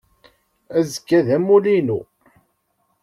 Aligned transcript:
Azekka 0.77 1.19
d 1.25 1.27
amulli-inu. 1.35 1.99